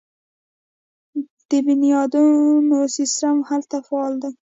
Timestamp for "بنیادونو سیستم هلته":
1.65-3.77